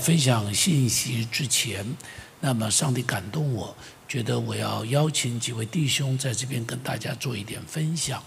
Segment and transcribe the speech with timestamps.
[0.00, 1.84] 分享信息之前，
[2.40, 3.76] 那么上帝感动我，
[4.10, 8.20] 觉得我要邀请几位弟兄在这边跟大家做一点分享，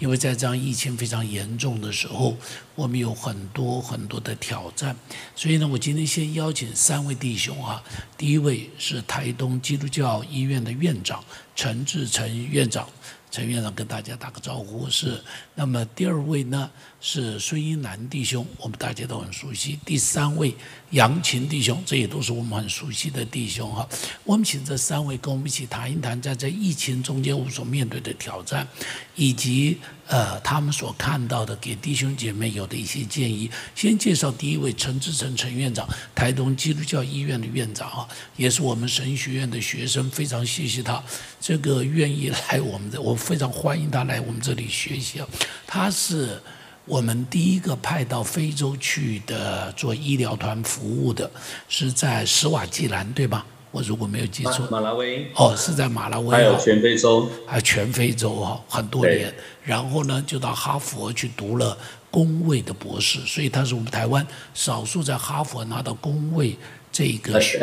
[0.00, 2.36] 因为在这样疫情非常严重的时候，
[2.74, 4.96] 我们有很多很多的挑战，
[5.36, 7.80] 所以呢，我今天先邀请三位弟兄啊，
[8.16, 11.22] 第一位是台东基督教医院的院长
[11.54, 12.88] 陈志成院长。
[13.30, 15.22] 陈院长跟大家打个招呼，是。
[15.54, 19.78] 那么第二位呢是孙英南弟兄，我们大家都很熟悉。
[19.84, 20.56] 第三位
[20.92, 23.86] 杨琴弟兄，这也都是我们很熟悉的弟兄哈。
[24.24, 28.66] 我们请这三位我们一起谈一谈，在这疫情中间我们所面对的挑战，
[29.14, 33.50] 以及呃他们所看到的，给弟兄姐妹有的一些建议。
[33.74, 41.02] 先介绍第一位陈志成陈院长，台东基督教医院的院长啊，也是我们神学院的学生，非常谢谢他
[41.40, 43.18] 这个愿意来我们的我。
[43.18, 45.28] 非常欢迎他来我们这里学习啊！
[45.66, 46.40] 他是
[46.86, 51.30] 我们第一个派到非洲去的做医疗团服务的，
[51.68, 53.44] 是在史瓦济兰对吧？
[53.70, 59.32] 我如果没有记错，马拉维哦，是在马拉维，还有全非洲，还有全非洲哈，很多年。
[59.64, 61.76] 然后呢，就到哈佛去读了
[62.10, 66.56] 工位的博士，所以他是我们台湾少数在哈佛拿到工位
[66.90, 67.60] 这个 学。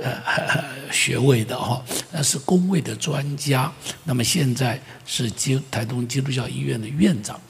[0.00, 1.82] 呃，学位的哈，
[2.12, 3.72] 那是工位的专家。
[4.04, 7.40] 那么现在是基台东基督教医院的院长。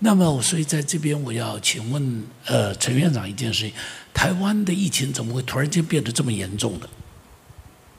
[0.00, 3.72] 那么，所以在这边我要请问呃陈院长一件事情：
[4.12, 6.88] 台湾的疫情怎么会突然间变得这么严重的？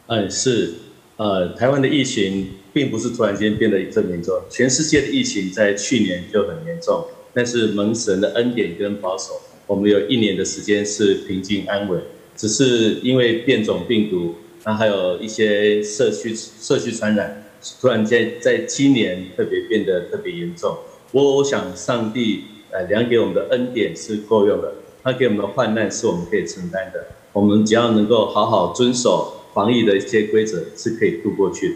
[0.07, 0.73] 嗯，是
[1.15, 12.01] 呃，台湾的疫情并不是突然间变得这么严重，全世界的疫情在去年就很严重，但是蒙神的恩典跟保守，我们有一年的时间是平静安稳。
[12.35, 14.33] 只是因为变种病毒，
[14.65, 17.45] 那还有一些社区社区传染，
[17.79, 20.75] 突然间在今年特别变得特别严重。
[21.11, 27.05] 我我想上帝呃量给我们的恩典是够用的，他给我们的患难是我们可以承担的。
[27.31, 31.75] 我们只要能够好好遵守防疫的一些规则，是可以度过去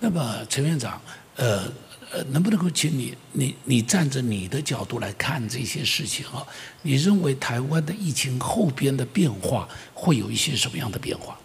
[0.00, 1.00] 那么陈院长，
[1.36, 1.62] 呃。
[2.12, 6.46] 呃，能不能够请你，你你站着你的角度来看这些事情啊？
[6.82, 11.36] 你认为台湾的疫情后边的变化会有一些什么样的变化？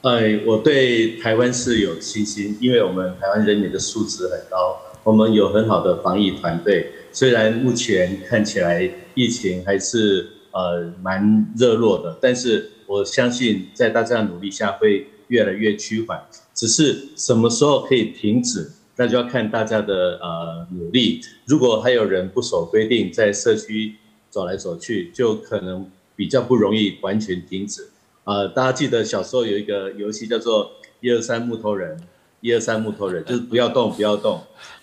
[0.00, 6.90] 哎，我对台湾是有信心，因为我们台湾人民的素质很高，我们有很好的防疫团队。
[7.12, 16.26] 虽然目前看起来疫情还是呃蛮热络的，但是我相信在大家的努力下会越来越趋缓。
[16.54, 18.70] 只是什么时候可以停止？
[18.96, 21.20] 那就要看大家的呃努力。
[21.44, 23.96] 如果还有人不守规定，在社区
[24.30, 27.90] 走来走去，就可能比较不容易完全停止。
[28.24, 32.00] 呃，大家记得小时候有一个游戏叫做“一二三木头人”，
[32.40, 34.42] 一二三木头人就是不要动，不要动。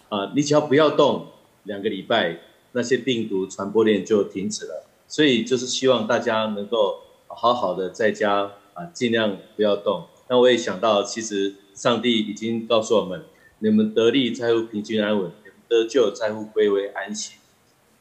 [0.09, 1.25] 啊，你只要不要动，
[1.63, 2.39] 两个礼拜
[2.73, 4.85] 那些病毒传播链就停止了。
[5.07, 6.99] 所以就是希望大家能够
[7.35, 10.07] 好好的在家啊，尽量不要动。
[10.29, 13.23] 那我也想到，其实上帝已经告诉我们。
[13.59, 17.35] 你们得利在乎平均安稳，你们得救在乎归为安息。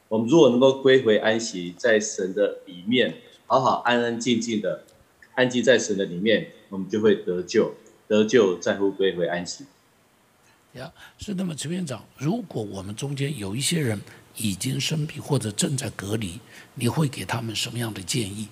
[0.08, 4.82] 我们如果能够归回安息，在神的里面，好好安安静静的
[5.36, 7.74] 安静在神的里面，我们就会得救。
[8.08, 9.66] 得救在乎归回安息。
[10.72, 14.00] 呀，是那么，陈院长，如果我们中间有一些人
[14.36, 16.40] 已经生病或者正在隔离，
[16.74, 18.48] 你会给他们什么样的建议？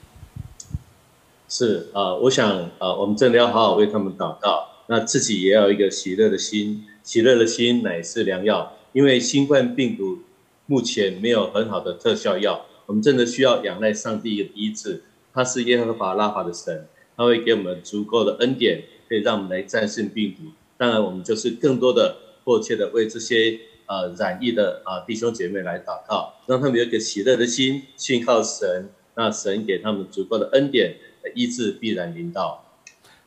[1.52, 6.84] 是啊，我想啊，我们真的要好好为他们祷告，那自己也要一个喜乐的心。
[7.02, 10.20] 喜乐的心乃是良药，因为新冠病毒
[10.66, 15.02] 目前没有很好的特效药，我们真的需要仰赖上帝的医治。
[15.34, 20.52] 他是耶和华拉法的神，他会给我们足够的恩典，可以让我们来战胜病毒。
[20.78, 30.94] 当然，我们就是更多的迫切的为这些呃染疫的啊弟兄姐妹来祷告，让他们有一个喜乐的心，信靠神，那神给他们足够的恩典，
[31.34, 32.64] 医治必然临到。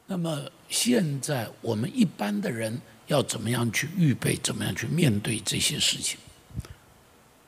[0.07, 2.81] 那么现在我们一般的人。
[3.07, 4.33] 要怎么样去预备？
[4.41, 6.17] 怎么样去面对这些事情？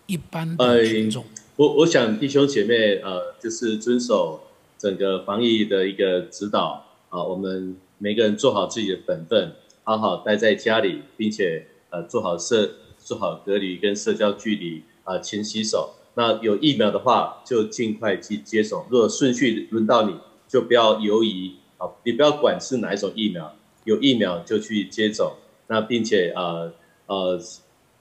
[0.05, 1.23] 一般的群众，
[1.55, 4.41] 我我想弟兄姐妹，呃，就是遵守
[4.77, 7.23] 整个防疫的一个指导啊。
[7.23, 9.53] 我们每个人做好自己的本分，
[9.83, 15.95] 好好待在家里，并且呃做好社做好隔离跟社交距离啊，勤洗手。
[16.15, 18.85] 那有疫苗的话，就尽快去接种。
[18.89, 20.15] 如果顺序轮到你，
[20.55, 23.53] 就不要犹疑啊，你不要管是哪一种疫苗，
[23.83, 25.35] 有疫苗就去接种。
[25.67, 26.73] 那并且呃
[27.07, 27.37] 呃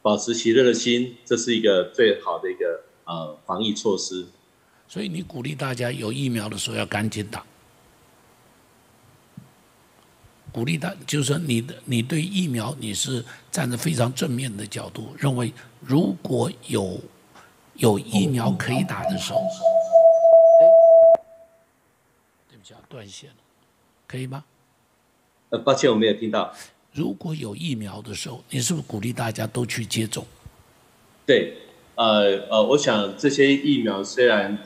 [0.01, 4.27] 保持喜乐的心，这是一个最好的一个呃防疫措施。
[4.87, 7.45] 所以你鼓励大家有疫苗的时候要赶紧打。
[10.53, 17.01] 鼓励大就是说你的你对疫苗你是站在非常正面的角度，认为如果有
[17.75, 19.41] 有疫苗可以打的时候，
[22.65, 23.37] 下断线了，
[24.07, 24.45] 可以吗？
[25.51, 26.55] 呃，抱歉，我没有听到。
[26.93, 30.25] 如果有疫苗的时候，你是不是鼓励大家都去接种？
[31.27, 31.57] 对，
[31.97, 34.57] 呃呃，我想这些疫苗虽然，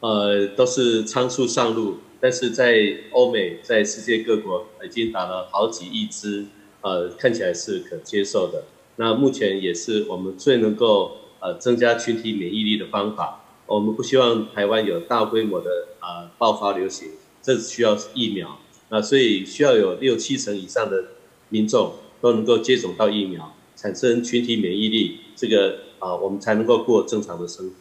[0.00, 2.74] 呃，都是仓促上路，但是在
[3.12, 6.44] 欧美，在世界各国已经打了好几亿支，
[6.82, 8.64] 呃，看起来是可接受的。
[8.96, 13.45] 那目前也是我们最能够呃增加群体免疫力的方法。
[13.66, 15.68] 我们不希望台湾有大规模的
[15.98, 17.08] 啊爆发流行，
[17.42, 18.58] 这需要疫苗。
[18.88, 21.04] 那所以需要有六七成以上的
[21.48, 27.74] 民众都能够接种到疫苗，产生群体免疫力，这个啊我们才能够过正常的生活。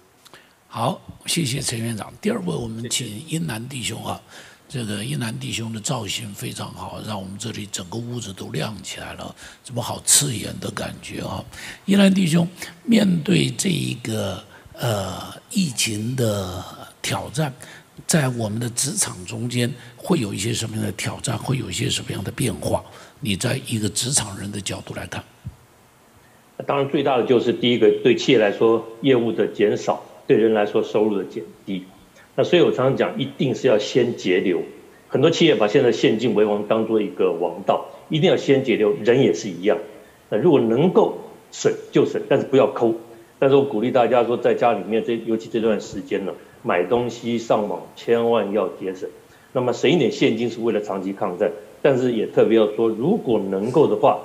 [0.68, 2.12] 好，谢谢陈院长。
[2.20, 4.20] 第二位，我们请英南弟兄啊，
[4.68, 11.46] 这个英南弟兄的造型非常好，让我们这里整个屋子都亮起来了，怎么好刺眼的感觉啊！
[11.86, 12.48] 英南弟兄
[12.84, 14.44] 面对这一个。
[14.80, 16.63] 呃，疫情的
[17.01, 17.54] 挑战，
[18.06, 21.38] 在我们的职场中间会有一些什么样的挑战？
[21.38, 22.83] 会有一些什么样的变化？
[23.22, 25.24] 你在一个职场人的角度来看，
[26.66, 31.86] 当然最大的就是第一个，对企业来说业务的减少，对人来说收入的减低。
[32.36, 34.62] 那所以我常常讲，一定是要先节流。
[35.07, 38.94] 很多企业把现在现金为王当做一个王道，一定要先节流。
[39.04, 39.77] 人也是一样。
[40.30, 41.18] 那如果能够
[41.51, 42.94] 省就省，但是不要抠。
[43.38, 46.32] 但是我鼓励大家说，在家里面这尤其这段时间呢，
[46.64, 49.10] 买东西上网千万要节省。
[49.52, 51.52] 那么省一点现金是为了长期抗战，
[51.82, 54.20] 但是也特别要说，如果能够的话，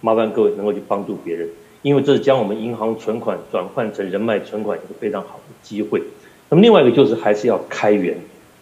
[0.00, 1.48] 麻烦各位能够去帮助别人，
[1.82, 6.02] 因为这是将我们银行存款转换成人脉存款一个非常好的机会。
[6.48, 8.18] 那么另外一个就是还是要开源，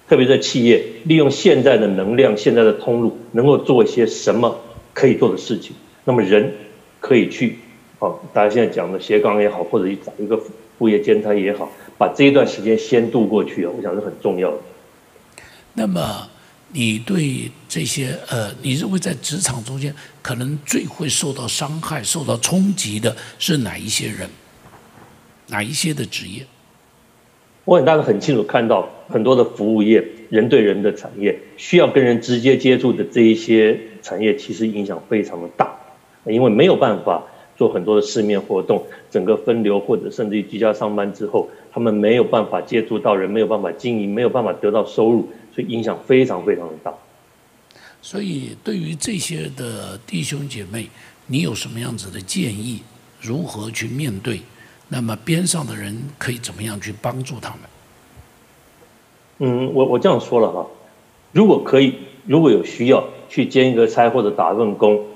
[0.08, 4.58] 特别在企业利用现在的能量、现在的通路，能够做一些什么
[4.92, 5.74] 可以做的事情。
[6.04, 6.52] 那么人
[7.00, 7.58] 可以去。
[8.32, 10.38] 大家现在讲的斜杠也好，或者找一个
[10.78, 14.58] 副业兼差也好，把这一段时间先度过去啊，我想是很重要的。
[15.72, 16.28] 那么，
[16.72, 24.28] 你对这些呃，你认为在职场中间可能最会受到伤害、受到冲击的是哪一些人？
[25.46, 26.44] 哪一些的职业？
[27.64, 35.74] 我很大的很清楚看到，很多的服务业、人对人的产业，需要跟人直接接触的这一些产业，其实影响非常的大，
[36.26, 37.22] 因为没有办法。
[37.56, 46.92] 做很多的市面活动，整个分流或者甚至于居家上班之后，他们没有办法接触到人，没有办法经营，没有办法得到收入，所以影响非常非常的大。
[48.02, 50.88] 所以对于这些的弟兄姐妹，
[51.26, 52.82] 你有什么样子的建议？
[53.20, 54.40] 如何去面对？
[54.88, 57.60] 那么边上的人可以怎么样去帮助他们？
[59.38, 60.66] 嗯，我我这样说了哈，
[61.32, 61.94] 如果可以，
[62.26, 65.06] 如果有需要去兼一个差或者打一份工，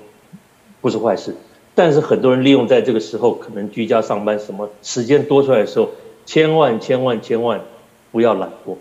[0.81, 1.35] 不是坏事。
[1.79, 5.91] 但是很多人利用在这个时候，可能居家上班，什么时间多出来的时候，
[6.25, 7.61] 千万千万千万
[8.11, 8.75] 不要懒惰，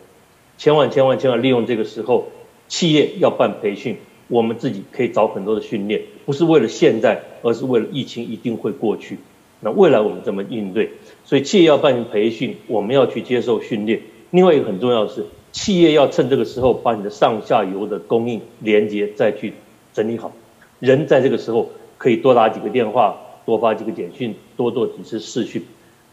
[0.57, 2.27] 千万千万千万利用这个时候，
[2.67, 9.19] 企业要办培训，我们自己可以找很多的训练，不是为了现在，而是为了疫情一定会过去，
[9.61, 10.91] 那未来我们怎么应对？
[11.25, 14.01] 所以企业要办培训，我们要去接受训练。
[14.33, 19.53] 另外一个很重要的是，企业要趁这个时候把你的上下游的供应连接再去
[19.95, 20.33] 整理好，
[20.81, 21.71] 人在这个时候。
[21.99, 25.63] 可以多打几个电话，多发几个简讯，多做几次视讯，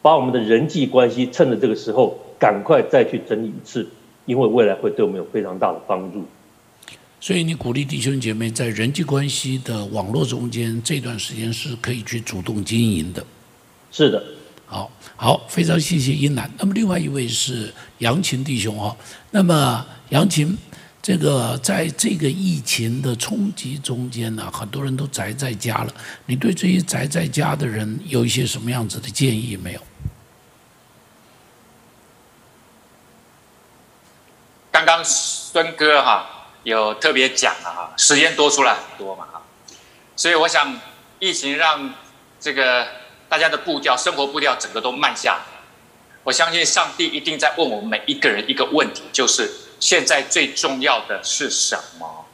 [0.01, 3.87] 把我们的人际关系趁着这个时候赶快再去整理一次，
[4.25, 6.25] 因为未来会对我们有非常大的帮助。
[7.21, 13.23] 所以你鼓励弟兄姐妹在人际关系的网络中间这段时间是可以去主动经营的。
[13.91, 14.23] 是的，
[14.65, 16.51] 好，好，非常谢谢英南。
[16.57, 18.95] 那么另外一位是杨琴弟兄哦，
[19.29, 20.57] 那么杨琴。
[21.05, 25.93] 这个在这个疫情的冲击中间呢，很多人都宅在家了。
[26.25, 29.81] 你对这些宅在家的人有一些什么样子的建议没有？
[34.71, 39.39] 刚刚孙哥哈有特别讲了哈，时间多出来很多嘛哈，
[40.15, 40.75] 所以我想
[41.19, 41.93] 疫情让
[42.39, 42.87] 这个
[43.29, 45.43] 大家的步调、生活步调整个都慢下来。
[46.23, 49.47] 我相信上帝一定在问我们每一个人一个问题，就是。
[49.79, 52.25] 现在最重要的是什么？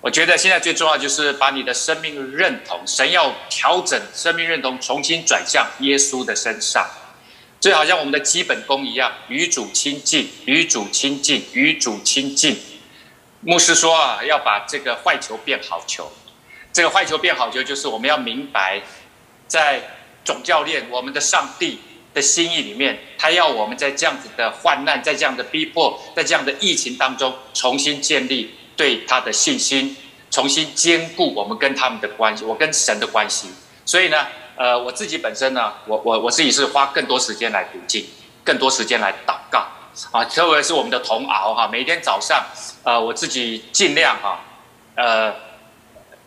[0.00, 6.86] 我觉得现在最重要就是把你的生命认同，神要调整生命认同，重新转向耶稣的身上。
[7.58, 12.58] 就好像我们的基本功一样，与主亲近，与主亲近，与主亲近。
[13.40, 16.12] 牧师说啊，要把这个坏球变好球。
[16.72, 18.82] 这个坏球变好球，就是我们要明白，
[19.48, 21.80] 在总教练，我们的上帝。
[22.14, 29.96] 的心意里面，他要我们在这样子的患难，在这样的逼迫，在这样的疫情当中，重新建立对他的信心，
[30.30, 33.48] 重新兼顾我们跟他们的关系，我跟神的关系。
[33.84, 38.06] 所以呢，呃，我自己本身呢，我我我自己是花更多时间来读经，
[38.44, 39.66] 更多时间来祷告，
[40.12, 42.46] 啊，特别是我们的同熬哈，每天早上，
[42.84, 44.40] 呃，我自己尽量哈，
[44.94, 45.34] 呃，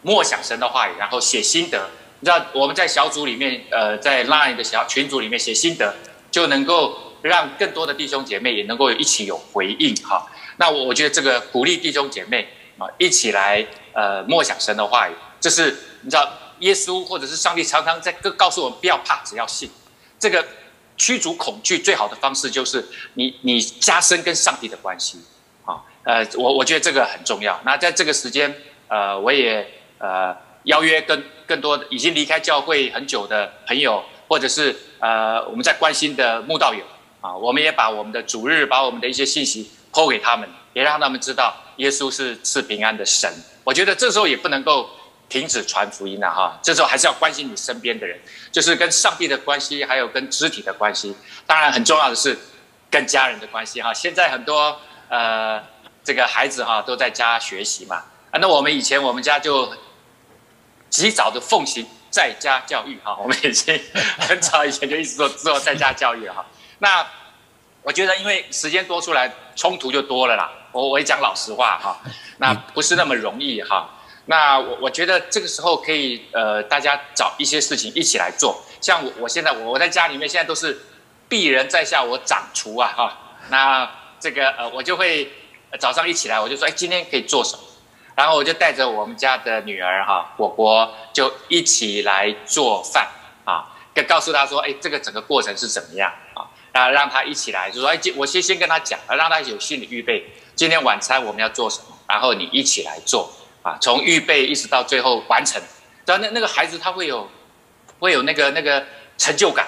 [0.01, 1.89] 默想神的话语，然后写心得。
[2.19, 5.95] 你知道我们在小组里面，呃，在 Line 的小群组里面写心得，
[6.31, 10.27] 就能够让更多的弟兄姐妹也能够一起有回应哈。
[10.57, 12.47] 那我我觉得这个鼓励弟兄姐妹
[12.79, 16.27] 啊，一起来呃默想神的话语，这是你知道
[16.59, 19.69] 耶稣或者是上帝常常在告告诉我们不要怕，只要信。
[20.17, 20.43] 这个
[20.97, 22.83] 驱逐恐惧最好的方式就是
[23.13, 25.19] 你你加深跟上帝的关系
[25.65, 25.83] 啊。
[26.03, 27.61] 呃，我我觉得这个很重要。
[27.63, 28.55] 那在这个时间，
[28.87, 29.67] 呃，我也
[29.99, 36.83] 呃邀约跟更多的已经离开教会很久的朋友，或者是呃我们在关心的慕道友
[37.21, 39.71] 啊，我们也把我们的主日，把我们的一些信息。
[39.89, 43.31] 抛给他们，也让他们知道耶稣是赐平安的神。
[43.63, 44.87] 我觉得这时候也不能够
[45.27, 46.59] 停止传福音了哈。
[46.61, 48.19] 这时候还是要关心你身边的人，
[48.51, 51.15] 就是跟上帝的关系，还有跟肢体的关系。
[51.47, 52.37] 当然很重要的是
[52.91, 53.91] 跟家人的关系哈。
[53.91, 55.63] 现在很多呃
[56.03, 59.73] 这个孩子哈都在家学习嘛啊，那我们以前我们家就
[60.89, 63.17] 及早的奉行在家教育哈。
[63.21, 63.79] 我们已经
[64.19, 66.45] 很早以前就一直做做在家教育了哈。
[66.79, 67.05] 那
[67.83, 69.31] 我觉得因为时间多出来。
[69.57, 71.99] 冲突就多了啦，我我也讲老实话哈，
[72.37, 73.89] 那不是那么容易哈。
[74.25, 78.63] 那我我觉得这个时候可以呃，大家找一些事情一起来做。
[78.79, 80.79] 像我我现在我我在家里面现在都是
[81.27, 83.17] 鄙人在下，我掌厨啊哈。
[83.49, 83.89] 那
[84.19, 85.27] 这个呃我就会
[85.79, 87.63] 早上一起来我就说哎今天可以做什么，
[88.17, 93.07] 然后我就带着我们家的女儿哈果果就一起来做饭
[93.45, 96.49] 啊，跟告诉她说哎这个整个过程是怎么样啊。
[96.73, 100.23] 啊，让她一起来，就说哎，我先先跟她讲，让她有心理预备。
[100.55, 101.97] 今天晚餐我们要做什么？
[102.07, 103.31] 然后你一起来做
[103.63, 105.59] 啊，从预备一直到最后完成。
[106.05, 107.27] 然后那那个孩子他会有，
[107.97, 108.85] 会有那个那个
[109.17, 109.65] 成就感，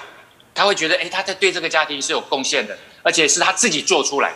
[0.54, 4.32] 他会觉得哎，他在对这个家庭是有贡献的，而且是他自己做出来。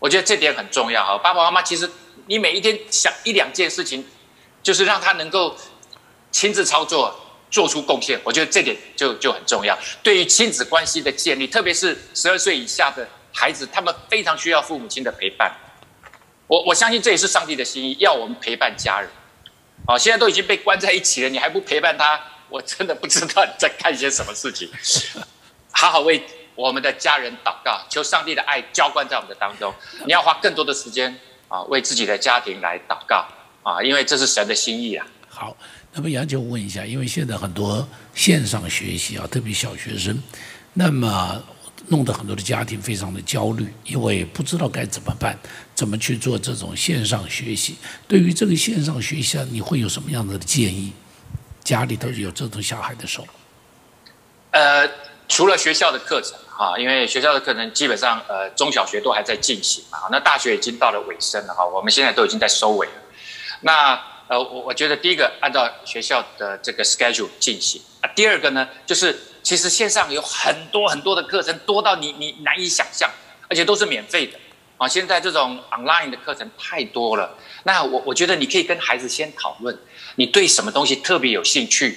[0.00, 1.16] 我觉得这点很重要哈。
[1.18, 1.88] 爸爸妈妈其实
[2.26, 4.04] 你每一天想一两件事情，
[4.62, 5.56] 就是让他能够
[6.30, 7.24] 亲自操作。
[7.50, 9.74] 做出贡献，我觉得这点就就很重要。
[10.02, 15.50] 对于亲子关系的建立，特别是十二岁以下的孩子，他们非常需要父母亲的陪伴。
[16.46, 19.08] 我我相信这也是上帝的心意，要我们陪伴家人。
[19.86, 22.20] 啊，现在都已经被关在一起了，你还不陪伴他，
[22.50, 24.70] 我真的不知道你在干些什么事情。
[25.70, 26.22] 好好为
[26.54, 29.72] 我们的家人祷告，求上帝的爱浇灌在我们的当中。
[30.04, 31.18] 你要花更多的时间
[31.48, 33.26] 啊，为自己的家庭来祷告
[33.62, 35.06] 啊，因为这是神的心意啊。
[35.28, 35.56] 好。
[35.90, 40.22] 那么杨姐，问一下，因为现在很多线上学习啊，特别小学生，
[40.74, 41.42] 那么
[41.88, 45.36] 弄得很多的家庭非常的焦虑，因为不知道该怎么办，
[45.74, 47.76] 怎么去做这种线上学习。
[48.06, 50.92] 对于这个线上学习，啊你会有什么样的建议？
[51.64, 53.26] 家里头有这种小孩的时候，
[54.52, 54.88] 呃，
[55.26, 62.92] 除了学校的课程啊，因为学校的课程基本上呃中小学都还在进行嘛，那大学已经到了尾声了哈，我们现在都已经在收尾了，
[63.60, 63.98] 那。
[64.30, 73.08] 呃，我我觉得第一个按照学校的这个 schedule 进行啊，第二个呢，就是其实线上有很多很多的课程，多到你你难以想象，
[73.48, 74.38] 而且都是免费的
[74.76, 74.86] 啊。
[74.86, 79.74] 现在这种 online 的课程太多了，那我我觉得你可以跟孩子先讨论，
[80.16, 81.96] 你对什么东西特别有兴趣，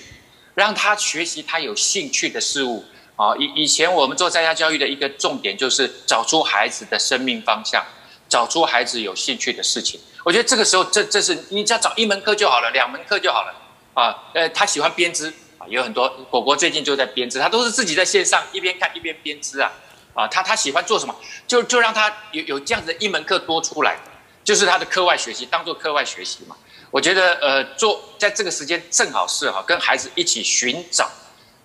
[0.56, 2.86] 让他学习他有兴趣的事物
[3.22, 3.36] 啊。
[3.38, 7.84] 以以前我们做在家教育的一个重点就是找出孩子的生命方向，
[8.28, 10.00] 找出孩子有兴趣的事情。
[10.24, 13.54] 我觉得这个时候，这这是你只要找一门课就好了，两门课就好了
[13.94, 14.16] 啊。
[14.34, 19.72] 呃，他喜欢编织啊，有很多果果最近就在编织，他都是自己在线上一边看一边编织啊。
[20.14, 21.16] 啊，他他喜欢做什么，
[21.48, 23.98] 就就让他有有这样子的一门课多出来，
[24.44, 26.56] 就是他的课外学习，当做课外学习嘛。
[26.92, 31.10] 我觉得呃，做在这个时间正好是哈，跟孩子一起寻找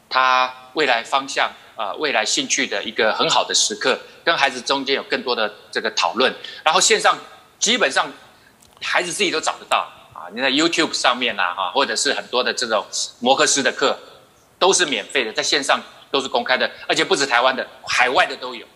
[0.08, 6.34] 他未来方向啊，未来兴趣的一个很好的时刻，跟孩子中间有更多的这个讨论，
[6.64, 7.18] 然后线上
[7.58, 8.10] 基本上。
[8.78, 10.28] 孩子自己都找得到啊！
[10.34, 12.84] 你在 YouTube 上面呐，哈，或者是很多的这种
[13.20, 13.98] 摩克斯的课，
[14.58, 18.66] 都是免费的，在线上都是公开的，而且不止台湾的，海外的都有，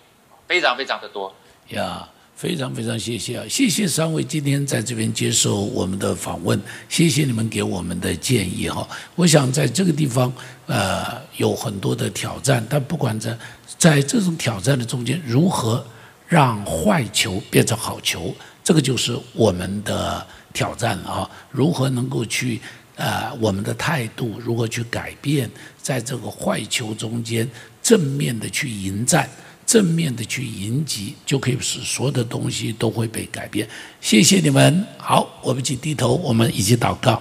[0.49, 1.34] 非常非常的多。
[1.68, 3.44] 呀，非常非常谢谢啊！
[3.46, 6.58] 谢谢三位今天在这边接受我们的访问，
[6.88, 8.88] 谢谢你们给我们的建议哈。
[9.14, 10.32] 我想在这个地方，
[10.71, 13.37] 呃，有很多的挑战，但不管在
[13.77, 15.85] 在这种挑战的中间，如何
[16.29, 18.33] 让坏球变成好球？
[18.62, 21.31] 这个就是我们的挑战了啊！
[21.50, 22.61] 如何能够去
[22.95, 25.50] 呃，我们的态度如何去改变，
[25.83, 27.49] 在这个坏球中间
[27.83, 29.29] 正面的去迎战，
[29.67, 33.69] 正面的去迎击，就可以使所有的东西都会被改变。
[34.00, 37.21] 谢谢你们，好，我们一起低头，我们一起祷告。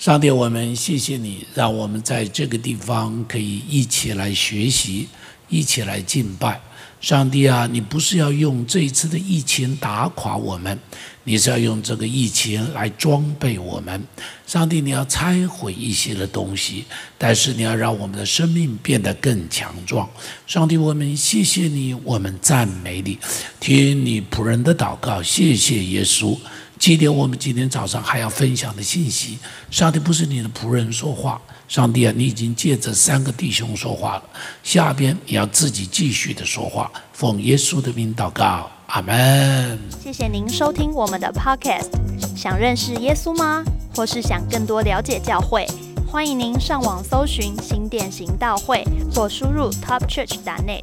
[0.00, 5.06] 上帝，我们谢谢你，让我们在这个地方可以一起来学习，
[5.50, 6.58] 一起来敬拜。
[7.02, 10.78] 上帝啊，你不是要用这一次的疫情打垮我们，
[11.24, 14.02] 你是要用这个疫情来装备我们。
[14.46, 16.86] 上帝，你要拆毁一些的东西，
[17.18, 20.08] 但是你要让我们的生命变得更强壮。
[20.46, 23.18] 上帝，我们谢谢你，我们赞美你，
[23.60, 26.38] 听你仆人的祷告，谢谢耶稣。
[26.80, 29.38] 记得我们今天早上还要分享的信息，
[29.70, 31.38] 上帝不是你的仆人说话。
[31.68, 34.22] 上帝啊，你已经借着三个弟兄说话了，
[34.62, 39.78] 下边你要自己继续的说话，奉耶稣的名祷告，阿门。
[40.02, 41.90] 谢谢您收听我们的 Podcast。
[42.34, 43.62] 想认识耶稣吗？
[43.94, 45.66] 或是想更多了解教会？
[46.08, 48.82] 欢迎您上网搜寻新店行道会，
[49.14, 50.82] 或输入 topchurch.net，